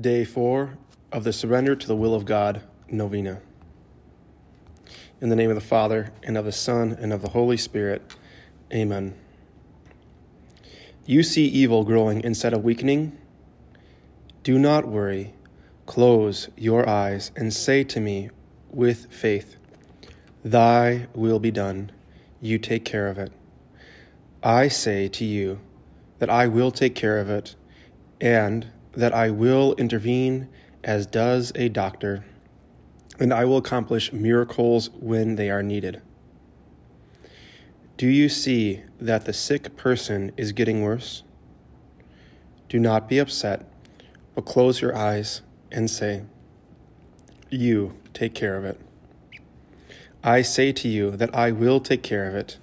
Day 0.00 0.24
4 0.24 0.78
of 1.12 1.22
the 1.22 1.34
Surrender 1.34 1.76
to 1.76 1.86
the 1.86 1.94
Will 1.94 2.14
of 2.14 2.24
God 2.24 2.62
Novena. 2.88 3.42
In 5.20 5.28
the 5.28 5.36
name 5.36 5.50
of 5.50 5.54
the 5.54 5.60
Father, 5.60 6.14
and 6.22 6.38
of 6.38 6.46
the 6.46 6.50
Son, 6.50 6.96
and 6.98 7.12
of 7.12 7.20
the 7.20 7.28
Holy 7.28 7.58
Spirit. 7.58 8.00
Amen. 8.72 9.14
You 11.04 11.22
see 11.22 11.44
evil 11.44 11.84
growing 11.84 12.22
instead 12.22 12.54
of 12.54 12.64
weakening? 12.64 13.18
Do 14.42 14.58
not 14.58 14.88
worry. 14.88 15.34
Close 15.84 16.48
your 16.56 16.88
eyes 16.88 17.30
and 17.36 17.52
say 17.52 17.84
to 17.84 18.00
me 18.00 18.30
with 18.70 19.12
faith, 19.12 19.56
Thy 20.42 21.06
will 21.14 21.38
be 21.38 21.50
done. 21.50 21.92
You 22.40 22.58
take 22.58 22.86
care 22.86 23.08
of 23.08 23.18
it. 23.18 23.30
I 24.42 24.68
say 24.68 25.08
to 25.08 25.24
you 25.26 25.60
that 26.18 26.30
I 26.30 26.46
will 26.46 26.70
take 26.70 26.94
care 26.94 27.18
of 27.18 27.28
it, 27.28 27.56
and 28.22 28.68
that 28.92 29.14
I 29.14 29.30
will 29.30 29.74
intervene 29.74 30.48
as 30.84 31.06
does 31.06 31.52
a 31.54 31.68
doctor, 31.68 32.24
and 33.18 33.32
I 33.32 33.44
will 33.44 33.56
accomplish 33.56 34.12
miracles 34.12 34.90
when 34.90 35.36
they 35.36 35.50
are 35.50 35.62
needed. 35.62 36.02
Do 37.96 38.08
you 38.08 38.28
see 38.28 38.82
that 39.00 39.24
the 39.24 39.32
sick 39.32 39.76
person 39.76 40.32
is 40.36 40.52
getting 40.52 40.82
worse? 40.82 41.22
Do 42.68 42.78
not 42.78 43.08
be 43.08 43.18
upset, 43.18 43.68
but 44.34 44.44
close 44.44 44.80
your 44.80 44.96
eyes 44.96 45.42
and 45.70 45.90
say, 45.90 46.22
You 47.50 47.94
take 48.12 48.34
care 48.34 48.56
of 48.56 48.64
it. 48.64 48.80
I 50.24 50.42
say 50.42 50.72
to 50.72 50.88
you 50.88 51.12
that 51.12 51.34
I 51.34 51.50
will 51.50 51.80
take 51.80 52.02
care 52.02 52.28
of 52.28 52.34
it, 52.34 52.58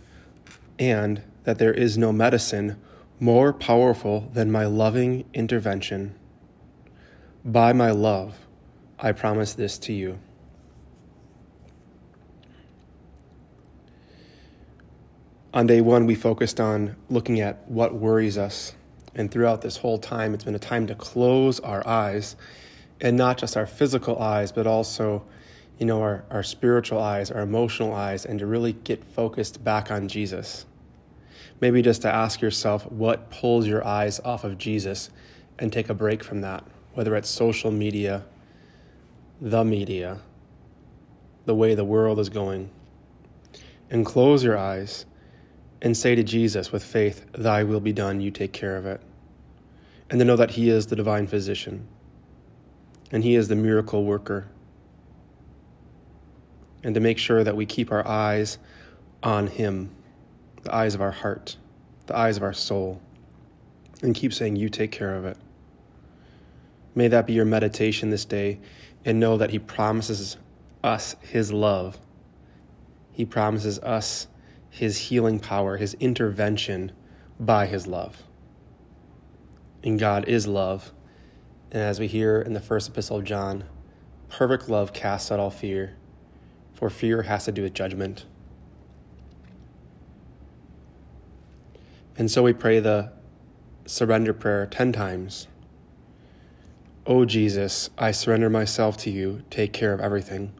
and 0.77 1.21
that 1.43 1.57
there 1.57 1.73
is 1.73 1.97
no 1.97 2.11
medicine 2.11 2.77
more 3.19 3.51
powerful 3.51 4.29
than 4.33 4.51
my 4.51 4.65
loving 4.65 5.25
intervention. 5.33 6.15
By 7.45 7.71
my 7.71 7.91
love, 7.91 8.37
I 8.99 9.13
promise 9.13 9.53
this 9.53 9.77
to 9.79 9.93
you. 9.93 10.19
On 15.53 15.65
day 15.65 15.79
one, 15.79 16.05
we 16.05 16.15
focused 16.15 16.59
on 16.59 16.97
looking 17.09 17.39
at 17.39 17.65
what 17.69 17.93
worries 17.93 18.37
us. 18.37 18.75
And 19.15 19.31
throughout 19.31 19.61
this 19.61 19.77
whole 19.77 19.97
time, 19.97 20.33
it's 20.33 20.43
been 20.43 20.53
a 20.53 20.59
time 20.59 20.85
to 20.87 20.95
close 20.95 21.61
our 21.61 21.85
eyes 21.87 22.35
and 22.99 23.15
not 23.15 23.37
just 23.37 23.55
our 23.55 23.65
physical 23.65 24.19
eyes, 24.19 24.51
but 24.51 24.67
also, 24.67 25.23
you 25.77 25.85
know, 25.85 26.01
our, 26.01 26.25
our 26.29 26.43
spiritual 26.43 26.99
eyes, 26.99 27.31
our 27.31 27.41
emotional 27.41 27.93
eyes, 27.93 28.25
and 28.25 28.37
to 28.39 28.45
really 28.45 28.73
get 28.73 29.01
focused 29.05 29.63
back 29.63 29.89
on 29.89 30.09
Jesus. 30.09 30.65
Maybe 31.61 31.81
just 31.81 32.01
to 32.01 32.13
ask 32.13 32.41
yourself 32.41 32.85
what 32.91 33.31
pulls 33.31 33.65
your 33.65 33.85
eyes 33.87 34.19
off 34.25 34.43
of 34.43 34.57
Jesus 34.57 35.09
and 35.57 35.71
take 35.71 35.87
a 35.87 35.93
break 35.93 36.21
from 36.21 36.41
that 36.41 36.65
whether 36.93 37.15
it's 37.15 37.29
social 37.29 37.71
media, 37.71 38.23
the 39.39 39.63
media, 39.63 40.19
the 41.45 41.55
way 41.55 41.75
the 41.75 41.85
world 41.85 42.19
is 42.19 42.29
going. 42.29 42.69
And 43.89 44.05
close 44.05 44.43
your 44.43 44.57
eyes 44.57 45.05
and 45.81 45.95
say 45.95 46.15
to 46.15 46.23
Jesus 46.23 46.71
with 46.71 46.83
faith, 46.83 47.25
Thy 47.31 47.63
will 47.63 47.79
be 47.79 47.93
done, 47.93 48.21
you 48.21 48.31
take 48.31 48.53
care 48.53 48.77
of 48.77 48.85
it. 48.85 49.01
And 50.09 50.19
to 50.19 50.25
know 50.25 50.35
that 50.35 50.51
He 50.51 50.69
is 50.69 50.87
the 50.87 50.95
divine 50.95 51.27
physician 51.27 51.87
and 53.11 53.23
He 53.23 53.35
is 53.35 53.47
the 53.47 53.55
miracle 53.55 54.03
worker. 54.03 54.47
And 56.83 56.93
to 56.95 57.01
make 57.01 57.17
sure 57.17 57.43
that 57.43 57.55
we 57.55 57.65
keep 57.65 57.91
our 57.91 58.07
eyes 58.07 58.57
on 59.23 59.47
Him, 59.47 59.91
the 60.63 60.73
eyes 60.73 60.95
of 60.95 61.01
our 61.01 61.11
heart, 61.11 61.57
the 62.05 62.17
eyes 62.17 62.37
of 62.37 62.43
our 62.43 62.53
soul, 62.53 63.01
and 64.01 64.15
keep 64.15 64.33
saying, 64.33 64.55
You 64.55 64.69
take 64.69 64.91
care 64.91 65.15
of 65.15 65.25
it. 65.25 65.37
May 66.99 67.07
that 67.07 67.25
be 67.25 67.31
your 67.31 67.45
meditation 67.45 68.09
this 68.09 68.25
day 68.25 68.59
and 69.05 69.21
know 69.21 69.37
that 69.37 69.51
He 69.51 69.57
promises 69.57 70.35
us 70.83 71.15
His 71.21 71.53
love. 71.53 71.97
He 73.13 73.23
promises 73.23 73.79
us 73.79 74.27
His 74.69 74.97
healing 74.97 75.39
power, 75.39 75.77
His 75.77 75.93
intervention 76.01 76.91
by 77.39 77.67
His 77.67 77.87
love. 77.87 78.23
And 79.81 79.97
God 79.97 80.27
is 80.27 80.45
love. 80.45 80.91
And 81.71 81.81
as 81.81 82.01
we 82.01 82.07
hear 82.07 82.41
in 82.41 82.51
the 82.51 82.59
first 82.59 82.89
epistle 82.89 83.15
of 83.15 83.23
John, 83.23 83.63
perfect 84.27 84.67
love 84.67 84.91
casts 84.91 85.31
out 85.31 85.39
all 85.39 85.51
fear, 85.51 85.95
for 86.73 86.89
fear 86.89 87.21
has 87.21 87.45
to 87.45 87.53
do 87.53 87.61
with 87.61 87.73
judgment. 87.73 88.25
And 92.17 92.29
so 92.29 92.43
we 92.43 92.51
pray 92.51 92.81
the 92.81 93.13
surrender 93.85 94.33
prayer 94.33 94.65
10 94.65 94.91
times. 94.91 95.47
O 97.09 97.25
Jesus, 97.25 97.89
I 97.97 98.11
surrender 98.11 98.51
myself 98.51 98.95
to 98.97 99.09
you. 99.09 99.41
Take 99.49 99.73
care 99.73 99.93
of 99.93 99.99
everything. 99.99 100.53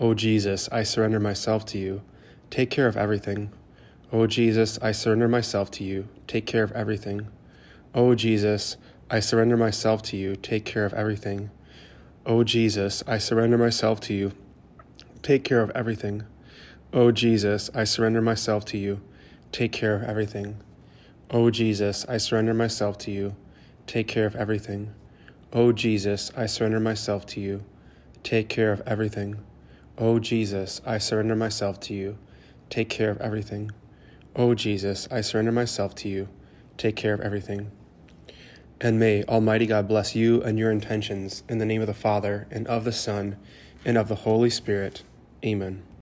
O 0.00 0.12
Jesus, 0.12 0.68
I 0.72 0.82
surrender 0.82 1.20
myself 1.20 1.64
to 1.66 1.78
you. 1.78 2.02
Take 2.50 2.68
care 2.68 2.88
of 2.88 2.96
everything. 2.96 3.52
O 4.10 4.26
Jesus, 4.26 4.80
I 4.82 4.90
surrender 4.90 5.28
myself 5.28 5.70
to 5.70 5.84
you. 5.84 6.08
Take 6.26 6.46
care 6.46 6.64
of 6.64 6.72
everything. 6.72 7.28
O 7.94 8.16
Jesus, 8.16 8.76
I 9.08 9.20
surrender 9.20 9.56
myself 9.56 10.02
to 10.02 10.16
you. 10.16 10.34
Take 10.34 10.64
care 10.64 10.84
of 10.84 10.92
everything. 10.94 11.48
O 12.26 12.42
Jesus, 12.42 13.04
I 13.06 13.18
surrender 13.18 13.56
myself 13.56 14.00
to 14.00 14.14
you. 14.14 14.32
Take 15.22 15.44
care 15.44 15.62
of 15.62 15.70
everything. 15.76 16.24
O 16.92 17.12
Jesus, 17.12 17.70
I 17.72 17.84
surrender 17.84 18.20
myself 18.20 18.64
to 18.64 18.78
you. 18.78 19.00
Take 19.52 19.70
care 19.70 19.94
of 19.94 20.02
everything. 20.02 20.56
O 21.30 21.50
Jesus, 21.50 22.04
I 22.08 22.16
surrender 22.16 22.52
myself 22.52 22.98
to 22.98 23.12
you. 23.12 23.36
Take 23.86 24.08
care 24.08 24.26
of 24.26 24.34
everything. 24.34 24.92
O 25.52 25.72
Jesus, 25.72 26.30
I 26.36 26.44
surrender 26.44 26.78
myself 26.78 27.24
to 27.26 27.40
you. 27.40 27.64
Take 28.22 28.50
care 28.50 28.70
of 28.70 28.82
everything. 28.86 29.38
O 29.96 30.18
Jesus, 30.18 30.82
I 30.84 30.98
surrender 30.98 31.34
myself 31.34 31.80
to 31.80 31.94
you. 31.94 32.18
Take 32.68 32.90
care 32.90 33.10
of 33.10 33.18
everything. 33.22 33.70
O 34.36 34.54
Jesus, 34.54 35.08
I 35.10 35.22
surrender 35.22 35.50
myself 35.50 35.94
to 35.96 36.08
you. 36.08 36.28
Take 36.76 36.96
care 36.96 37.14
of 37.14 37.20
everything. 37.20 37.70
And 38.78 39.00
may 39.00 39.24
Almighty 39.24 39.66
God 39.66 39.88
bless 39.88 40.14
you 40.14 40.42
and 40.42 40.58
your 40.58 40.70
intentions 40.70 41.42
in 41.48 41.56
the 41.56 41.66
name 41.66 41.80
of 41.80 41.86
the 41.86 41.94
Father, 41.94 42.46
and 42.50 42.66
of 42.66 42.84
the 42.84 42.92
Son, 42.92 43.36
and 43.86 43.96
of 43.96 44.08
the 44.08 44.14
Holy 44.16 44.50
Spirit. 44.50 45.02
Amen. 45.42 45.87